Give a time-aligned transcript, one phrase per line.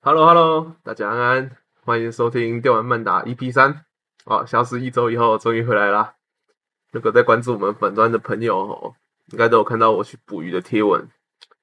[0.00, 3.84] Hello Hello，大家安安，欢迎收听电玩漫打 EP 三。
[4.26, 6.14] 哦，消失一周以后，终于回来啦。
[6.92, 8.94] 如果在关注我们本端的朋友哦，
[9.32, 11.08] 应该都有看到我去捕鱼的贴文，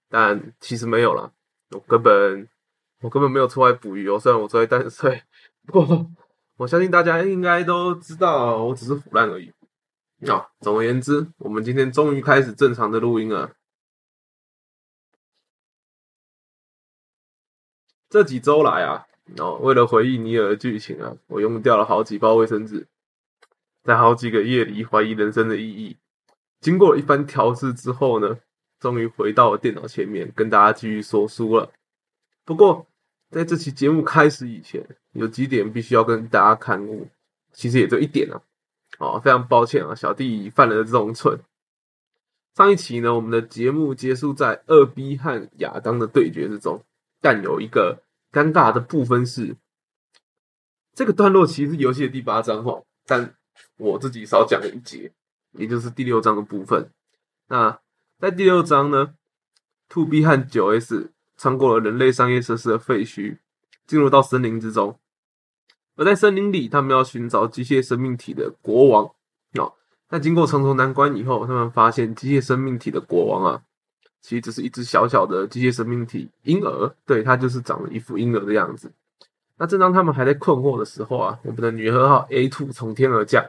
[0.10, 1.32] 但其实没有啦，
[1.72, 2.50] 我根本
[3.00, 4.20] 我根本没有出来捕鱼哦。
[4.20, 5.24] 虽然我出来淡水，
[5.66, 6.06] 不过
[6.58, 9.50] 我相信大家应该都知道，我只是腐烂而已。
[10.30, 13.50] 啊，总而言之，我们今天终于开始正常的录音了。
[18.16, 19.06] 这几周来啊，
[19.40, 22.88] 哦，为了回忆尼尔的剧情啊，我用掉了好几包卫生纸，
[23.84, 25.98] 在好几个夜里怀疑人生的意义。
[26.62, 28.38] 经过一番调试之后呢，
[28.80, 31.70] 终于回到了电脑前面，跟大家继续说书了。
[32.46, 32.88] 不过，
[33.32, 37.10] 在这期节目开始以前，有几点必须要跟大家看悟，
[37.52, 38.42] 其实也就一点啊。
[39.00, 41.38] 哦，非常抱歉啊，小弟犯了这种蠢。
[42.56, 46.82] 上一期呢，我们的节目结束在二 B 和亚当的对决之中，
[47.20, 48.05] 但有一个。
[48.36, 49.56] 尴尬的部分是，
[50.94, 53.34] 这个段落其实是游戏的第八章哈，但
[53.78, 55.14] 我自己少讲了一节，
[55.54, 56.92] 也就是第六章的部分。
[57.48, 57.80] 那
[58.20, 59.14] 在第六章呢
[59.88, 63.38] ，To B 和九 S 穿过了人类商业设施的废墟，
[63.88, 65.00] 进入到森林之中。
[65.96, 69.06] 而在森林里，他们要寻找机械生命体的国王。
[69.54, 69.74] 哦，
[70.10, 73.64] 那经过重重难关以后，他们发现机械生命体的国王啊。
[74.26, 78.92] 其实只是一只小小的机械生命体婴儿，对，它就是长了一副婴儿的样子。
[79.56, 83.46] 那正当他们还在困惑的时候啊，我们的女二号 A two 从天而降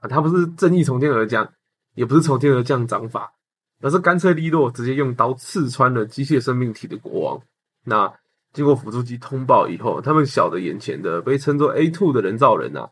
[0.00, 1.52] 啊，它不是正义从天而降，
[1.94, 3.34] 也不是从天而降掌法，
[3.82, 7.42] 而是干脆利落，直接用刀刺穿了机械生命体的国王。
[7.84, 8.10] 那
[8.54, 12.88] 经过辅助机通报以后，他们晓得眼前的被称作 A two 的人造人啊，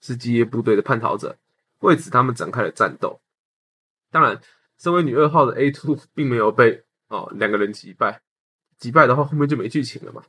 [0.00, 1.36] 是机械部队的叛逃者，
[1.80, 3.20] 为此他们展开了战斗。
[4.10, 4.40] 当然。
[4.80, 8.20] 身为女二号的 A two 并没有被哦两个人击败，
[8.78, 10.22] 击败的话后面就没剧情了嘛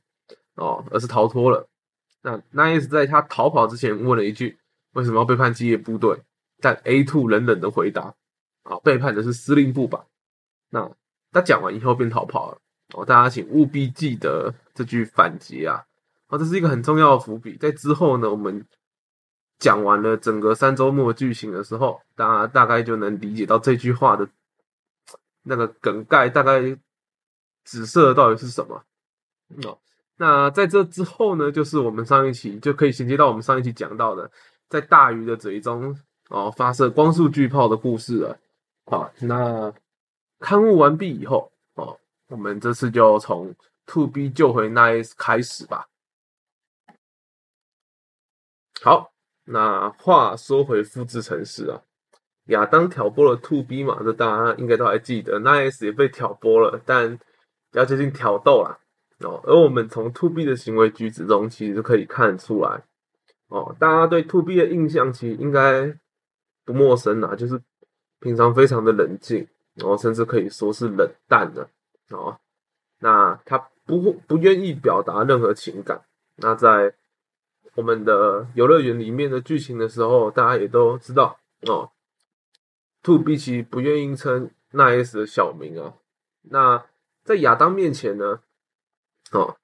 [0.55, 1.67] 哦，而是逃脱了。
[2.21, 4.59] 那 Nice 在他逃跑之前问了一句
[4.93, 6.21] ：“为什么要背叛机械部队？”
[6.59, 8.13] 但 A two 冷冷的回答
[8.63, 10.05] ：“啊，背叛的是司令部吧？”
[10.69, 10.91] 那
[11.31, 12.57] 他讲完以后便逃跑了
[12.93, 13.05] 哦。
[13.05, 15.83] 大家请务必记得这句反击啊！
[16.27, 17.57] 哦，这是一个很重要的伏笔。
[17.57, 18.65] 在之后呢，我们。
[19.59, 24.27] 讲完了整个三周末剧情的时候，大家大概就能理解到这句话的
[25.43, 26.77] 那个梗概，大概
[27.63, 28.83] 紫色到底是什么。
[29.63, 29.79] 哦，
[30.17, 34.31] 那在这之后呢，就是我们上一期就可以衔接到我们上一期讲到的，
[34.69, 35.97] 在大鱼的嘴中
[36.29, 38.39] 哦发射光速巨炮的故事了。
[38.85, 39.73] 好，那
[40.39, 43.53] 刊物完毕以后，哦，我们这次就从
[43.87, 45.87] To B 救回 Nice 开始吧。
[48.81, 49.11] 好。
[49.43, 51.81] 那话说回复制城市啊，
[52.45, 55.39] 亚当挑拨了 To B 嘛，这大家应该都还记得。
[55.39, 57.23] 那 S 也被挑拨了，但比
[57.71, 58.79] 较接近挑逗啦。
[59.19, 59.39] 哦。
[59.43, 62.83] 而我们从 To B 的行为举止中，其实就可以看出来
[63.47, 65.95] 哦，大家对 To B 的印象其实应该
[66.65, 67.61] 不陌生啊，就是
[68.19, 71.67] 平常非常的冷静，然后甚至可以说是冷淡的
[72.09, 72.37] 哦。
[72.99, 76.01] 那他不不愿意表达任何情感。
[76.37, 76.93] 那在
[77.75, 81.37] 我们的游乐园里面的剧情的时候，大家也都知道
[81.67, 81.89] 哦。
[83.03, 85.95] To B 其不愿意称那 S 的小名啊。
[86.43, 86.85] 那
[87.23, 88.41] 在亚当面前呢，
[89.31, 89.57] 哦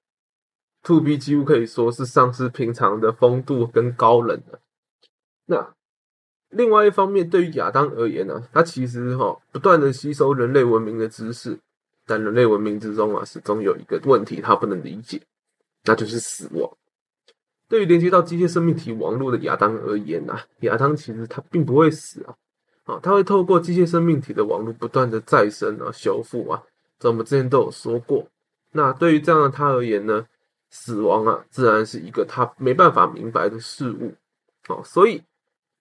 [0.83, 4.59] ，To B 几乎可以说是丧失平常的风度跟高冷了。
[5.45, 5.73] 那
[6.49, 11.59] 另外一方面，对于亚当而言呢，他其实哈不断的吸收人类文明的知识，
[12.05, 15.21] 但人类文明之中啊，始终有一个问题他不能理解，
[15.83, 16.77] 那就是死亡。
[17.67, 22.35] 对于连接到机械生命体网络的亚当而言呐，亚当其实他并不会死啊，
[22.87, 26.63] 啊，他会透过机械生命体的网络不断的再生啊、修复啊，
[26.97, 28.25] 这我们之前都有说过。
[28.71, 30.25] 那对于这样的他而言呢，
[30.69, 34.13] 死亡啊，自然是一个他没办法明白的事物，
[34.69, 35.21] 哦，所以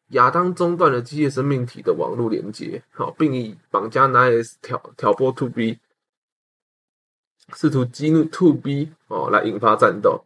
[0.08, 5.78] 亚当中断了机械生命体的网络连接，好，并以绑架 Nice 挑挑拨 To B，
[7.54, 10.24] 试图激怒 To B 哦，来引发战斗。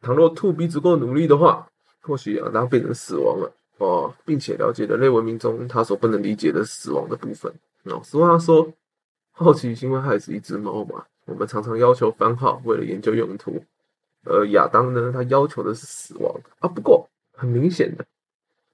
[0.00, 1.68] 倘若 To B 足够努力的话，
[2.00, 3.52] 或许亚当变成死亡了
[3.82, 7.52] 哦，并且了解人类文明中他所不能理解的死亡的部分。
[7.84, 8.72] 哦，俗话说，
[9.32, 11.04] 好奇心会害死一只猫嘛。
[11.24, 13.64] 我们常常要求番号，为了研究用途。
[14.24, 16.68] 而亚当呢，他要求的是死亡啊。
[16.68, 18.04] 不过很明显的，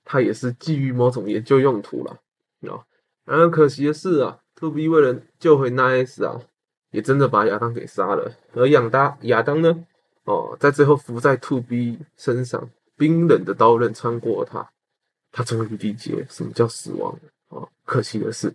[0.04, 2.18] 他也是基于某种研究用途了。
[2.70, 2.84] 哦，
[3.24, 6.40] 然而可惜的是啊，To B 为了救回 Nice 啊，
[6.90, 8.30] 也真的把亚当给杀了。
[8.52, 9.86] 而亚当亚当呢？
[10.24, 12.68] 哦，在最后伏在 To B 身上，
[12.98, 14.70] 冰冷的刀刃穿过他，
[15.38, 17.16] 他终于理解什么叫死亡。
[17.50, 18.52] 哦，可惜的是，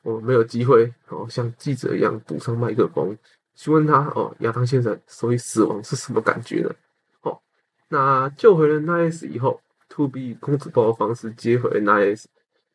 [0.00, 3.14] 我没有机会哦，像记者一样堵上麦克风，
[3.54, 6.74] 询问他哦，亚当先生，所以死亡是什么感觉呢？
[7.20, 7.38] 哦，
[7.88, 9.60] 那救回了 Nice 以后
[9.90, 12.24] ，To B 以公主抱的方式接回了 Nice，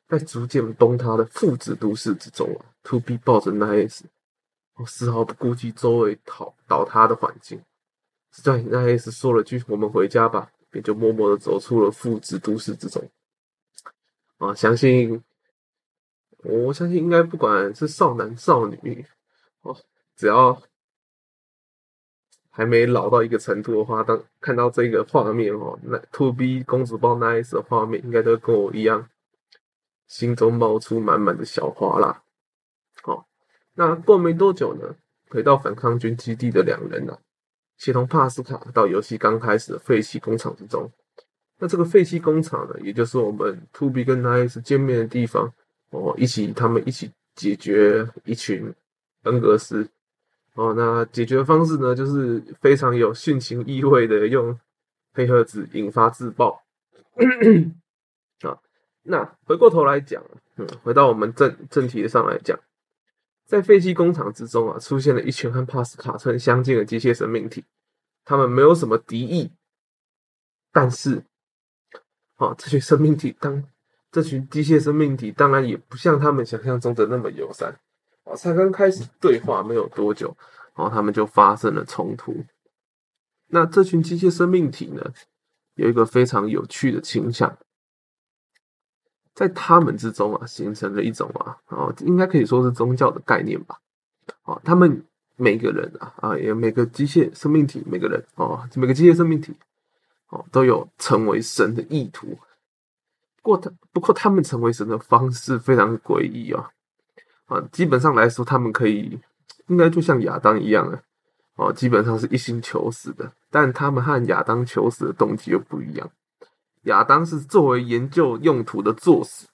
[0.07, 4.01] 在逐渐崩塌的父子都市之中啊，To B 抱着 Nice，
[4.75, 7.59] 哦，丝毫不顾及周围倒倒塌的环境，
[8.29, 13.03] 在 Nice 说了句“我们回家吧”，便就默默的走出了父子都市之中。
[14.37, 15.23] 啊，相信，
[16.43, 19.05] 我相信应该不管是少男少女，
[19.61, 19.75] 哦，
[20.15, 20.61] 只要。
[22.57, 29.09] 还没老到一个程度的话，当看到这个画面哦，那 To B 公主抱 Nice 的画面，应该都跟我一样，
[30.07, 32.23] 心中冒出满满的小花啦。
[33.03, 33.25] 哦，
[33.73, 34.95] 那过没多久呢，
[35.27, 37.19] 回到反抗军基地的两人啊，
[37.75, 40.89] 协同帕斯卡到游戏刚开始的废弃工厂之中。
[41.57, 45.51] 那这个废弃工厂呢，也就是我们 To B 跟 Nice 见面的地方
[45.91, 48.73] 哦，一起他们一起解决一群
[49.23, 49.89] 恩格斯。
[50.55, 54.57] 哦，那解决方式呢，就是非常有殉情意味的，用
[55.13, 56.63] 黑盒子引发自爆。
[58.41, 58.57] 啊，
[59.03, 60.23] 那回过头来讲，
[60.55, 62.57] 嗯，回到我们正正题上来讲，
[63.45, 67.65] 在废弃工厂之中啊，出现了一群和帕斯卡村相近的机械生命体，
[68.23, 69.51] 他们没有什么敌意，
[70.71, 71.21] 但是，
[72.37, 73.63] 哦，这群生命体当
[74.11, 77.73] 这群机械生命体，当然也不像他们想象中的那么友善。
[78.23, 80.35] 啊，才刚开始对话没有多久，
[80.75, 82.43] 然后他们就发生了冲突。
[83.47, 85.13] 那这群机械生命体呢，
[85.75, 87.55] 有一个非常有趣的倾向，
[89.35, 93.79] 在他们之中啊，形成了一种啊，哦，应该可以说是宗教的概念吧。
[94.45, 95.05] 哦，他们
[95.35, 99.53] 每个人啊，啊，也每个机械生命体，每个人哦，每个机械生命体，
[100.29, 102.37] 哦，都有成为神的意图。
[103.41, 106.69] 不过他，不过他们成为神的方式非常诡异啊。
[107.45, 109.19] 啊，基本上来说，他们可以
[109.67, 111.01] 应该就像亚当一样啊，
[111.55, 113.31] 哦，基本上是一心求死的。
[113.51, 116.09] 但他们和亚当求死的动机又不一样。
[116.83, 119.47] 亚当是作为研究用途的作死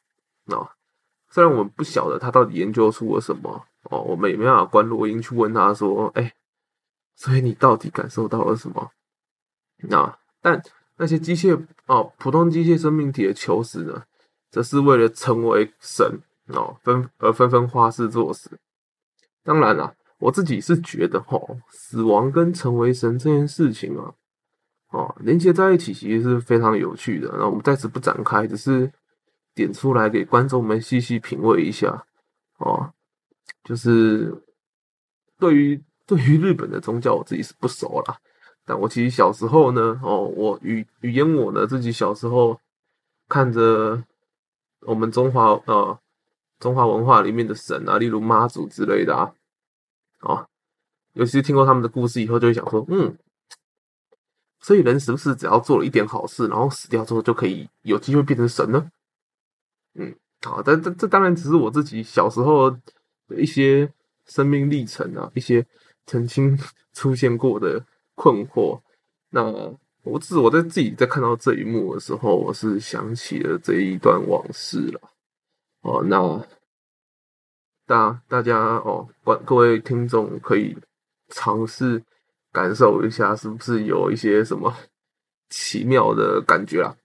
[0.47, 0.71] 啊，
[1.29, 6.33] 虽然我们不晓得他到底研究出了什么哦，我们也没办法关录音去问他说，哎，
[7.15, 8.91] 所以你到底感受到了什么？
[9.77, 10.61] 那但
[10.97, 14.03] 那些机械哦，普通机械生命体的求死呢，
[14.49, 16.21] 则是为了成为神。
[16.47, 18.59] 哦，纷而纷纷花式作死。
[19.41, 24.13] 当然啦，我自己是觉得，吼，死亡跟成为神这件事情啊，
[24.89, 27.29] 哦，连接在一起其实是非常有趣的。
[27.37, 28.91] 那我们在此不展开，只是
[29.53, 32.05] 点出来给观众们细细品味一下。
[32.57, 32.91] 哦，
[33.63, 34.43] 就是
[35.39, 38.19] 对于对于日本的宗教，我自己是不熟啦。
[38.65, 42.59] 但我其实小时候呢，哦，我语语言我呢自己小时候
[43.27, 44.03] 看着
[44.81, 45.99] 我们中华呃。
[46.59, 49.33] 中华文化里面的神啊，例如妈祖之类的啊，
[50.19, 50.47] 哦，
[51.13, 53.17] 尤其是听过他们的故事以后，就会想说，嗯，
[54.59, 58.91] 所以人是不是只要做了一点好事，然后死掉之后就可以有机会变成神呢？
[59.95, 62.79] 嗯，好，但这这当然只是我自己小时候的
[63.37, 63.91] 一些
[64.27, 65.65] 生命历程啊，一些
[66.05, 66.55] 曾经
[66.93, 67.83] 出现过的
[68.21, 68.79] 困惑。
[69.31, 69.41] 那
[70.03, 75.01] 我自我在自己在看到这一幕的时候，我是想起了这一段往事了。
[75.81, 76.45] 哦，那
[77.87, 80.77] 大大家哦，观各位听众可以
[81.29, 82.03] 尝试
[82.51, 84.71] 感受一下，是不是有一些什么
[85.49, 86.95] 奇妙的感觉啊？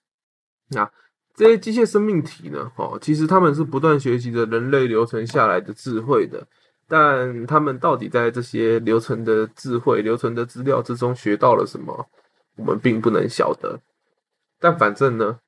[0.69, 0.91] 那
[1.35, 2.71] 这些机械生命体呢？
[2.77, 6.47] 哦，其实他们是不断学习着人类留存下来的智慧的，
[6.89, 12.09] 但他们到底在这些留存的智慧、留存的资料之中学到了什么，
[12.57, 13.81] 我们并不能晓得。
[14.59, 15.39] 但反正呢，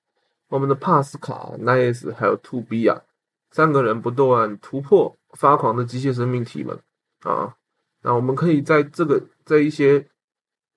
[0.49, 3.03] 我们的帕斯卡、奈斯还有 To B 啊。
[3.51, 6.79] 三个人不断突破发狂的机械生命体们
[7.23, 7.57] 啊，
[8.03, 10.07] 那我们可以在这个在一些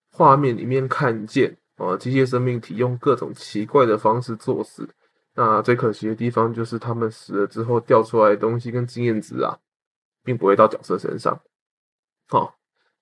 [0.09, 4.87] 画面里面看见啊，机械生命体用各种奇怪的方式作死。
[5.35, 9.59] 那最可惜的地方就是他们死了之后掉出来的东西跟经验值啊，
[10.23, 11.39] 并不会到角色身上。
[12.27, 12.55] 好，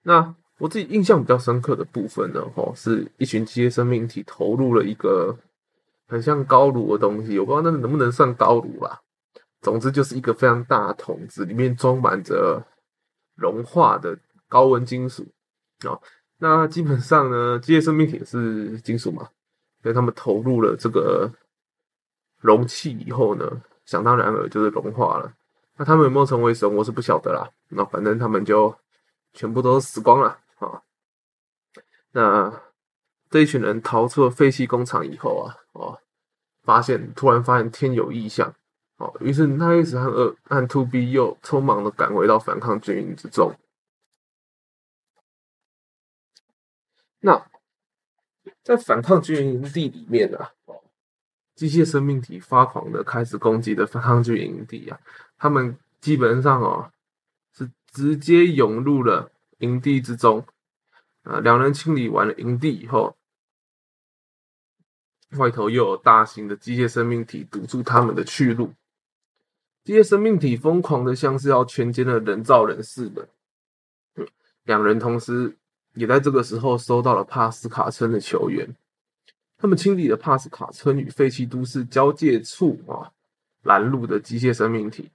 [0.04, 5.38] 那我自己印象比较深刻的部分呢，哦，是一群机械生命体投入了一个
[6.08, 9.00] 很像高炉的东西，我不知道那能不能算高炉啦。
[9.62, 12.66] 总之就是一个非常大的桶子，里面装满着
[13.36, 15.26] 融化的高温金属
[15.88, 16.00] 啊。
[16.38, 19.30] 那基本上呢，机械生命体是金属嘛，
[19.84, 21.30] 所以他们投入了这个
[22.38, 25.34] 容器以后呢，想当然尔就是融化了。
[25.80, 27.50] 那他们有没有成为神，我是不晓得啦。
[27.70, 28.78] 那反正他们就
[29.32, 30.84] 全部都死光了啊。
[32.12, 32.62] 那
[33.30, 36.02] 这一群人逃出了废弃工厂以后啊，哦，
[36.64, 38.54] 发现突然发现天有异象。
[38.98, 43.56] 哦，于是奈 S 和二和 To B 又匆忙的赶回到反抗军营之中。
[47.22, 47.50] 那
[48.62, 50.52] 在反抗军营地里面啊，
[51.56, 55.00] 机械生命体发狂的开始攻击的反抗军营地啊，
[55.40, 56.92] 他们基本上哦
[57.54, 60.46] 是直接涌入了营地之中
[61.24, 61.40] 啊。
[61.40, 63.16] 两人清理完了营地以后，
[65.38, 68.74] 外头又有大型的机械生命体堵住他们的去路。
[69.86, 73.30] 机械生命体疯狂的像是要全歼的人造人似的。
[74.66, 75.56] 两人同时
[75.94, 78.76] 也在这个时候收到了帕斯卡村的球员，
[79.58, 83.12] 他们清理了帕斯卡村与废弃都市交界处啊
[83.64, 85.10] 拦路的机械生命体。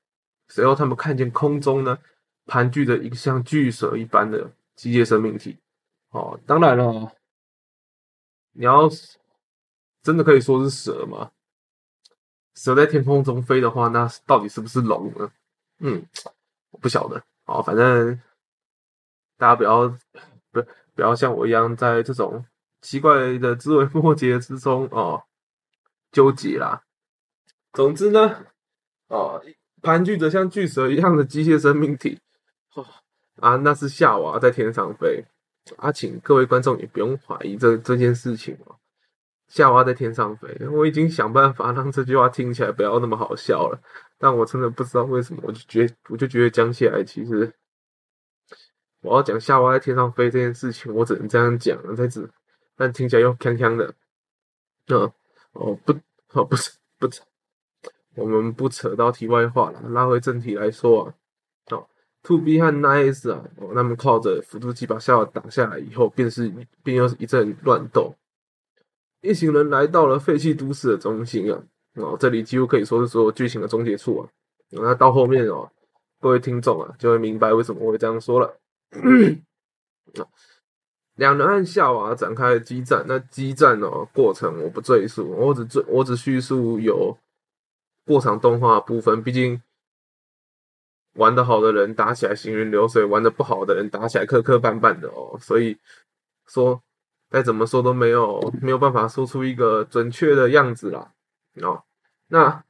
[0.48, 1.98] 随后，他们看见空中呢
[2.46, 5.58] 盘踞着一个像巨蛇一般的机械生命体。
[6.10, 7.12] 哦，当然了，
[8.52, 8.88] 你要
[10.02, 11.32] 真的可以说是蛇吗？
[12.54, 15.32] 蛇在天空中飞的话，那到底是不是龙呢？
[15.78, 16.06] 嗯，
[16.70, 17.20] 我不晓得。
[17.46, 18.20] 哦，反正
[19.36, 19.88] 大家不要
[20.52, 20.62] 不
[20.94, 22.46] 不要像我一样在这种
[22.80, 25.24] 奇怪的枝微末节之中哦
[26.12, 26.84] 纠结啦。
[27.72, 28.46] 总之呢，
[29.08, 29.42] 哦，
[29.84, 32.18] 盘踞着像巨蛇一样的机械生命体，
[32.74, 32.84] 哦
[33.36, 35.24] 啊，那是夏娃在天上飞。
[35.76, 38.76] 啊，请各位观众也不用怀疑这这件事情哦。
[39.48, 43.80] 夏娃在天上飞，我已经想办法让这句话听起来不要那么好笑了，
[44.18, 47.50] 但我真的不知道为什么，我就觉我就觉得讲起来其实，
[49.00, 52.28] 我要讲夏娃在天上飞这件事情，我只能这样讲了，在这，
[52.76, 53.94] 但听起来又锵锵的。
[54.88, 55.10] 嗯，
[55.52, 55.94] 哦不，
[56.32, 57.22] 哦不是不是，
[58.16, 61.14] 我们不扯到题外话了，拉回正题来说啊，
[61.71, 61.87] 哦
[62.23, 66.52] ，To B 和 Nice 啊，哦，他们靠着辅助器把夏娃挡下来以后，便是
[66.83, 68.14] 便又是一阵乱斗。
[69.21, 71.62] 一行人来到了废弃都市的中心啊，
[71.94, 74.28] 哦，这里几乎可以说是所有剧情的终结处啊。
[74.71, 75.71] 那到后面哦，
[76.21, 78.56] 各位听众啊，就会明白为什么我会这样说了。
[81.16, 87.16] 两人和夏娃展开激战，那激战哦过程我不赘述，我只赘我只叙述有
[88.04, 89.23] 过场动画部分。
[89.23, 89.62] 毕竟
[91.14, 95.78] 玩的好的人打起来行云流水，玩的不好的人打起来磕磕绊绊的哦，所以
[96.46, 96.82] 说。
[97.30, 101.12] 再怎么说都没有没有办法说出一个准确的样子啦，
[101.62, 101.82] 哦，
[102.28, 102.62] 那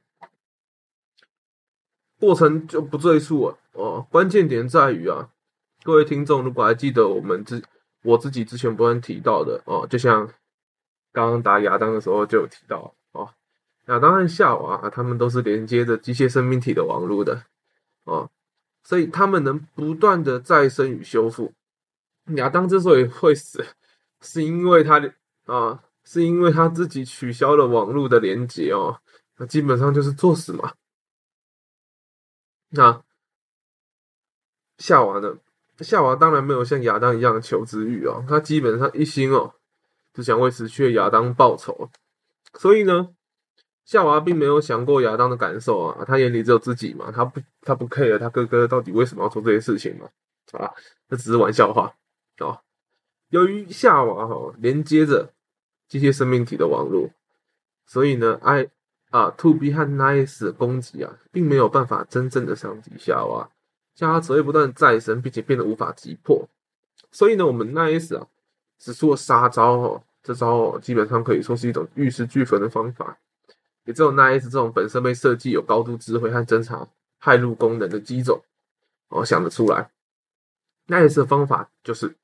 [2.19, 4.07] 过程就不赘述了哦。
[4.09, 5.29] 关键点在于啊，
[5.83, 7.61] 各位听众如果还记得我们之
[8.01, 10.27] 我自己之前不断提到的哦，就像
[11.11, 12.95] 刚刚打亚当的时候就有提到，
[13.87, 17.43] 亚当和夏娃啊他们都是连接着机械生命体的网络的
[18.03, 18.29] 哦，
[18.83, 21.53] 所以他们能不断的再生与修复。
[22.35, 23.65] 亚当之所以会死。
[24.21, 24.99] 是因为他
[25.45, 28.99] 啊，是因为他自己取消了网络的连接哦，
[29.37, 30.73] 那基本上就是作死嘛。
[32.69, 33.03] 那
[34.79, 35.37] 夏娃呢？
[35.81, 39.53] 夏娃当然没有像亚当一样求知欲哦，他基本上一心哦，
[40.11, 41.91] 只想为死去的亚当报仇。
[42.57, 43.09] 所以呢，
[43.85, 50.09] 夏娃并没有想过亚当的感受啊，他眼里只有自己嘛，他不他不 care 他哥哥到底为什么要做这些事情嘛？
[50.53, 50.73] 啊，
[51.07, 51.93] 这只是玩笑话
[52.39, 52.59] 哦。
[53.29, 55.31] 由于夏娃哈连接着
[55.87, 57.11] 机械生命体的网络，
[57.85, 58.69] 所以呢，I
[59.11, 63.49] 啊 To B 和 Nice 的攻击啊，并没有办法真正的伤及夏娃，
[63.93, 66.47] 夏娃只会不断再生，并且变得无法击破。
[67.11, 68.25] 所以呢，我们 Nice 啊，
[68.79, 73.17] 使出了杀招哦，这招哦，基本上可以说是一种玉石俱焚的方法。
[73.85, 76.87] 也只有 Nice 这种本身被设计有高度智慧和侦查
[77.17, 78.43] 害路功能的机种，
[79.07, 79.89] 哦想得出来。
[80.87, 82.15] Nice 的方法就是。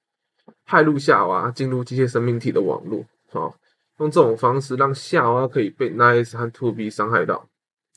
[0.63, 3.53] 害入夏娃进入机械生命体的网络，哦，
[4.00, 7.48] 用这种方式让夏娃可以被 Nice 和 To B 伤害到。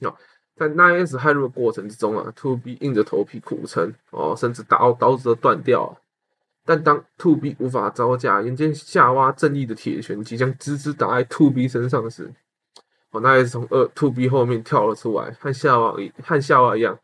[0.02, 0.14] 哦，
[0.54, 5.96] 在 Nice 害入的过程之中啊，To B 硬着头皮苦撑，哦，甚至刀刀子都断掉。
[6.64, 12.30] 但当 To B 无法招架，眼见夏娃正义的铁拳即将直直打在 To B 身上时，
[13.14, 16.98] 哦，Nice 从二 To B 后面跳了出来，和夏娃一和夏娃一样，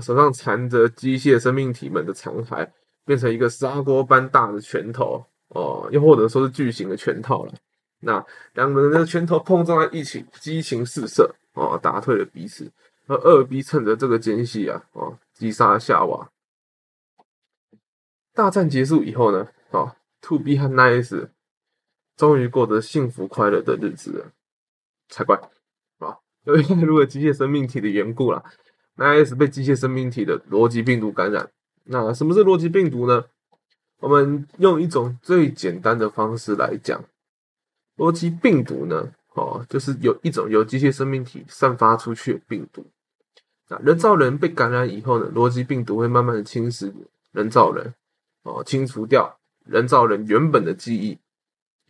[0.00, 2.68] 手上缠着机械生命体们的残骸。
[3.06, 7.54] 变成一个砂锅般大的拳头哦，又或者说是巨型的拳套了。
[8.00, 12.68] 那两个人的拳头碰撞在一起，激情四射哦，打退了彼此。
[13.06, 16.28] 而二 B 趁着这个间隙啊，哦，击杀夏娃。
[18.34, 21.28] 大战结束以后呢，哦，Two B 和 Nice
[22.16, 24.32] 终于过着幸福快乐的日子了，
[25.08, 25.40] 才怪！
[26.46, 28.42] 由于如果机械生命体的缘故啦
[28.94, 31.50] n i c e 被机械生命体的逻辑病毒感染。
[31.84, 33.24] 那什么是逻辑病毒呢？
[33.98, 37.04] 我们用一种最简单的方式来讲，
[37.96, 42.86] 逻辑病毒呢，哦，就是有一种由机械生命体散发出去的病毒。
[43.68, 46.92] 那人造人被感染以后呢，逻辑病毒会慢慢的侵蚀
[47.32, 47.92] 人造人，
[48.42, 51.18] 哦，清除掉人造人原本的记忆，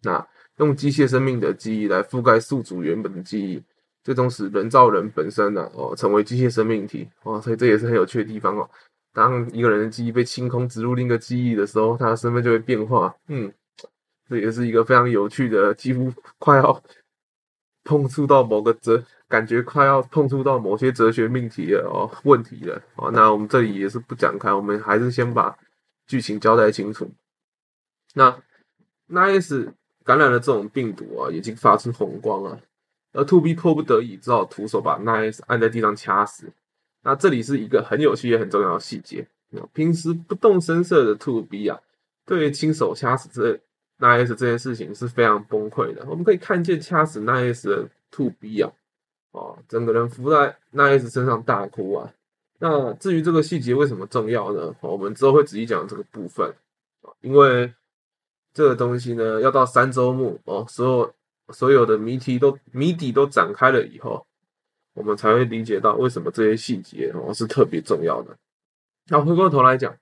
[0.02, 3.62] 那用机械生命的记忆来覆盖宿主原本的记忆，
[4.06, 8.70] 最终使人造人本身呢哦成为机械生命体哦，所以这也是很有趣的地方哦。
[9.12, 13.12] 当一个人的记忆被清空，植入另一个记忆的时候，他的身份就会变化。
[13.26, 13.52] 嗯，
[14.28, 16.80] 这也是一个非常有趣的，几乎快要
[17.82, 23.10] 碰触到某个哲，感觉快要碰触到某些哲学命题了哦，问题了哦。
[23.10, 25.58] 那我们这里也是不展开，我们还是先把
[26.06, 27.10] 剧情交代清楚。
[28.14, 28.38] 那
[29.08, 29.72] Nice
[30.04, 32.60] 感染了这种病毒啊，已经发出红光了，
[33.16, 36.52] 而 To B 迫不得已只好徒手把 Nice 按在地上掐死。
[37.02, 39.26] 那这里是一个很有趣也很重要的细节。
[39.72, 41.80] 平时不动声色的 To B 啊，
[42.26, 43.58] 对于亲手掐死这
[43.98, 46.04] Nice 这件事情是非常崩溃的。
[46.06, 48.70] 我们可以看见掐死 Nice 的 To B 啊，
[49.32, 52.12] 哦，整个人伏在 Nice 身上大哭啊。
[52.58, 54.74] 那至于这个细节为什么重要呢？
[54.80, 56.48] 我们之后会仔细讲这个部分
[57.02, 57.72] 啊，因为
[58.52, 61.14] 这个东西呢，要到三周目哦，所有
[61.52, 64.26] 所有的谜题都谜底都展开了以后。
[64.94, 68.34] 我们才会理解到为什么这些细节哦是特别重要的。
[69.08, 69.94] 那回过头来讲，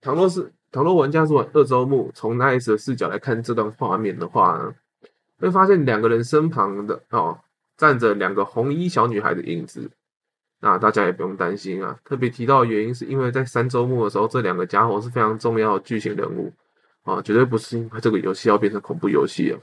[0.00, 4.74] 倘若是倘若玩家是玩二周目，从 Nice 的视角来看这段画面的话呢，
[5.38, 7.38] 会发现两个人身旁的哦
[7.76, 9.88] 站着两个红衣小女孩的影子。
[10.58, 16.52] 那大家也不用担心啊，特别提到的原因是因为在三周目的时候，这两个家伙是非常重要的剧情人物
[17.04, 19.60] 啊，绝对不是因为这个游戏要变成恐怖游戏了。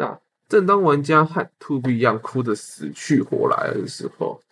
[0.00, 0.20] 那。
[0.48, 4.42] 正当玩家和 To B 一样哭得死去活来的时候，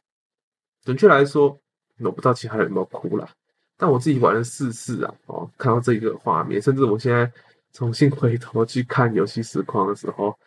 [0.85, 1.59] 准确来说，
[1.99, 3.29] 我不知道其他人有没有哭了，
[3.77, 7.29] 但我自己玩了四次啊，哦，看到这个画面，甚至我现在
[7.73, 10.39] 重新回头去看游戏实况的时候，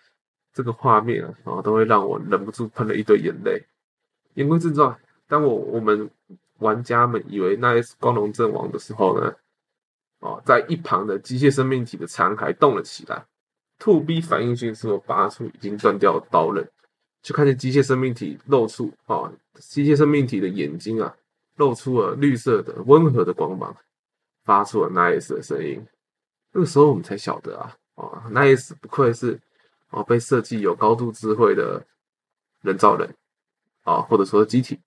[0.54, 3.62] 这个画面啊，哦，都会让我忍不住喷了一堆眼泪。
[4.36, 6.10] 言归正传，当我我们
[6.60, 9.36] 玩家们以为那是光荣阵亡的时候呢，
[10.20, 13.26] 哦，在一旁的机械生命体的残骸动了起来。
[13.82, 16.70] To B 反应迅速拔出已经断掉刀刃，
[17.24, 21.12] 就看见机械生命体露出啊，机械生命体的眼睛啊，
[21.56, 23.76] 露出了绿色的温和的光芒，
[24.44, 25.84] 发出了 Nice 的声音。
[26.52, 29.40] 那个时候我们才晓得啊，啊，Nice 不愧是
[29.90, 31.84] 啊被设计有高度智慧的
[32.62, 33.12] 人造人
[33.82, 34.80] 啊，或者说机体。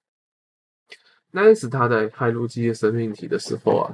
[1.32, 3.90] Nice 他在开入机械生命体的时候啊，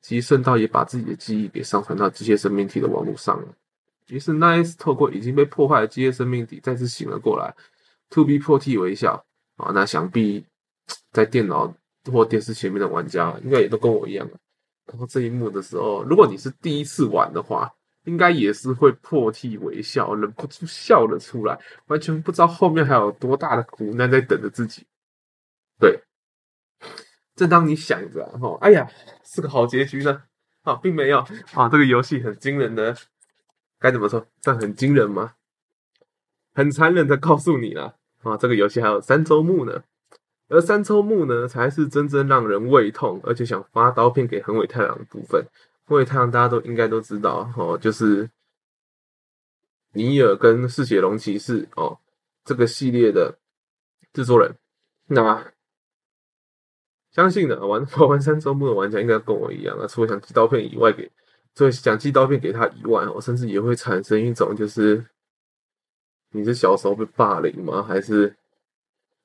[0.00, 3.48] 其实顺道也把自己的记忆给上传到机械生命体的网络上了。
[4.08, 7.54] 于是，Nice 透过已经被破坏的机械生命体再次醒了过来。
[8.10, 9.72] To be 破涕为笑啊！
[9.74, 10.46] 那想必
[11.10, 11.74] 在电脑
[12.12, 14.28] 或电视前面的玩家，应该也都跟我一样。
[14.86, 17.68] 看到这一幕的时候，如果你是第一次玩的话，
[18.04, 24.86] 应该也是会破涕为笑，忍不住笑了出来，完全不知道后面还有多大的苦难在等着自己。
[25.80, 26.00] 对，
[27.34, 28.88] 正当你想着“哦，哎呀，
[29.24, 30.22] 是个好结局呢”，
[30.62, 31.18] 啊，并没有
[31.54, 32.96] 啊，这个游戏很惊人的。
[33.86, 34.26] 该怎么说？
[34.40, 35.34] 这很惊人吗？
[36.52, 38.36] 很残忍的告诉你了啊！
[38.36, 39.84] 这个游戏还有三周目呢，
[40.48, 45.46] 而三周目呢，才是真正让人胃痛，而且想发刀片给横尾太郎的部分。
[45.84, 48.28] 横尾太郎大家都应该都知道哦，就是
[49.92, 52.00] 尼尔跟嗜血龙骑士哦
[52.44, 53.38] 这个系列的
[54.12, 54.56] 制作人。
[55.06, 55.52] 那
[57.12, 61.08] 相信的玩 玩完三周目的玩家，应该跟我一样啊，除了想寄刀片以外，给。
[61.56, 65.02] 所以想寄刀片给他以外，我甚至也会产生一种，就是
[66.30, 67.82] 你是小时候被霸凌吗？
[67.82, 68.36] 还是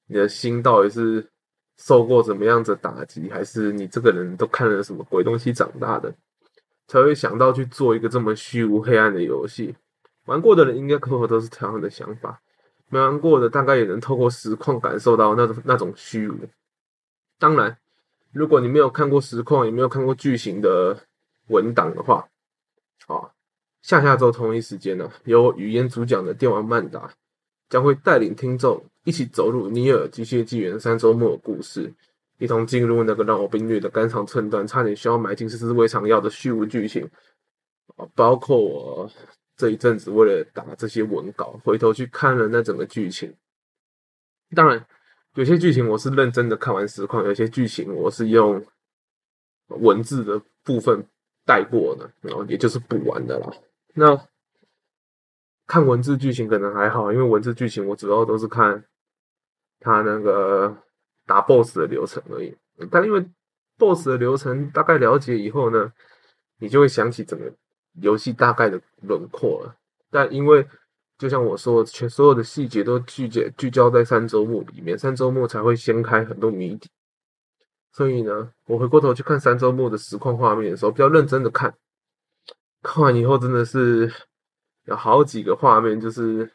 [0.08, 1.30] 你的心到底是
[1.78, 3.30] 受过怎么样子打击？
[3.30, 6.16] 还是你这个人都看了什么鬼东西长大的，
[6.88, 9.76] 才会想到去做一个这么虚无黑暗的游戏？
[10.26, 12.42] 玩过的人应该可能都是同样的想法，
[12.88, 16.38] 没玩过的大概也能透过实况感受到那种那种虚无。
[17.38, 17.78] 当然，
[18.32, 20.98] 如果你没有看过实况，也没有看过剧情的。
[21.48, 22.28] 文档的话，
[23.08, 23.32] 啊，
[23.82, 27.12] 下下周同一时间呢，由语言主讲的电玩曼达
[27.70, 31.92] 将会带领听众一起走入《尼尔：机械纪元三周末》的故事，
[32.38, 37.10] 一同进入那个让我被虐的肝肠寸断、差点需要买进四支胃肠药的虚无剧情
[37.96, 38.08] 啊！
[38.16, 39.12] 包括我
[39.56, 43.34] 这一阵子为了打这些文稿，回头去看了那整个剧情。
[44.56, 44.86] 当然，
[45.36, 48.66] 有些剧情我是认真的看完实况，有些剧情我是用
[49.68, 51.08] 文字的部分。
[51.46, 53.52] 带过的，然后也就是补完的啦。
[53.94, 54.28] 那
[55.68, 58.84] 看文字剧情可能还好，因为文字剧情我主要都是看
[59.80, 60.76] 他那个
[61.26, 62.56] 打 BOSS 的流程而已。
[62.90, 63.26] 但因为
[63.78, 65.92] BOSS 的流程大概了解以后呢，
[66.60, 67.52] 你就会想起整个
[68.02, 69.76] 游戏大概的轮廓了。
[70.10, 70.68] 但因为
[71.18, 76.90] 就像我说，全所有的细节都聚焦聚焦在三周目里面，三周目才会掀开很多谜底。
[77.94, 81.74] 所以呢，我回过头去看三周末的实况画面的时候，比较认真的看，
[82.82, 84.10] 看完以后真的是
[84.86, 86.50] 有好几个画面，就是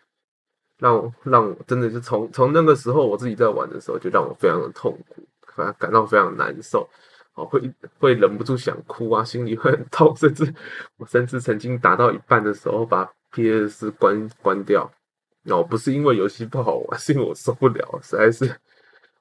[0.79, 5.23] 让我让我真的是从从那个时候我自己在玩的时候，就让我非常的痛苦，
[5.55, 6.89] 反感到非常难受，
[7.35, 10.51] 哦，会会忍不住想哭啊，心里会很痛，甚至
[10.97, 14.91] 我甚至曾经打到一半的时候把 PS 关关掉，
[15.51, 18.59] 哦，不是因为游戏不好玩，是因为我受不了，实在是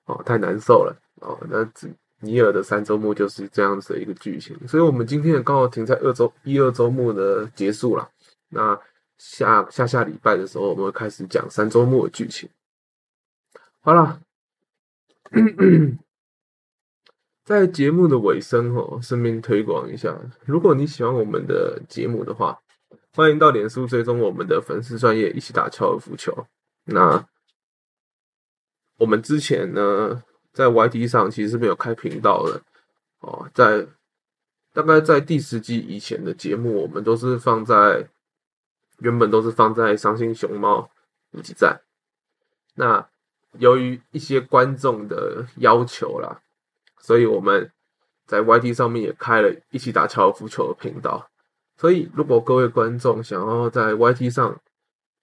[0.06, 1.93] 哦太难受了，哦，那只。
[2.21, 8.10] 尼尔的三周目就是这样子的一个剧情，所以我们今天也刚好停在二周一二周目的结束了。
[8.49, 8.80] 那
[9.17, 12.49] 下下下礼拜的时候，我们会开始讲三周目的剧情。
[13.82, 14.21] 好了，
[17.43, 22.60] 在节目的尾声哦，顺便推广一下，如果你喜欢我们的节目的话，
[23.13, 26.47] 欢迎到脸书追踪我们的粉丝专业，一起打高尔夫球。
[26.86, 27.28] 那
[28.97, 30.23] 我们之前呢？
[30.56, 32.62] 在 YT 上其实是没有开频道的
[33.20, 33.86] 哦，在
[34.72, 38.08] 大概在第十集以前的节目，我们都是放在
[39.00, 40.89] 原本都是放在伤心熊猫
[41.30, 41.82] 补给站。
[42.76, 43.06] 那
[43.60, 46.41] 由于一些观众的要求啦，
[47.00, 47.70] 所以我们
[48.26, 51.30] 在 YT 上面也开了一起打高尔夫球的频道。
[51.78, 54.58] 所以如果各位观众想要在 YT 上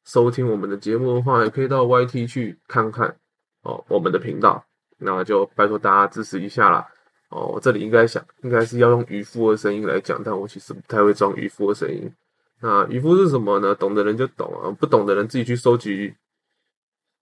[0.05, 3.17] 收听我们的节目的话，也可以到 YT 去看看
[3.63, 4.67] 哦，我们的频道。
[5.05, 6.87] 那就拜托大家支持一下啦。
[7.29, 12.13] 哦，我这里应该想，应该是要用渔夫的声音来讲，但我其实不太会装渔夫的声音。
[12.61, 13.75] 那渔夫是什么呢？
[13.75, 16.15] 懂的人就懂啊，不懂的人自己去收集，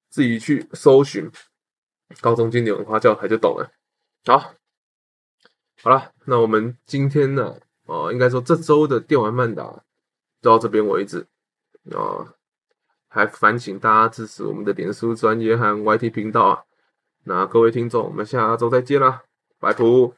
[0.09, 1.31] 自己去搜寻
[2.21, 3.71] 高中经典文化教材就懂了。
[4.27, 4.53] 好，
[5.83, 9.83] 好了，那我们今天呢，哦，应该说这周的电玩漫打
[10.43, 11.25] 到这边为止
[11.93, 12.35] 啊，
[13.07, 16.65] 还烦请大家支持我们的脸书专业和 YT 频道啊。
[17.25, 19.23] 那各位听众，我们下周再见啦，
[19.59, 20.15] 拜托。